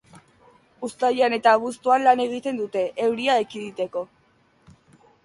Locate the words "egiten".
2.23-2.57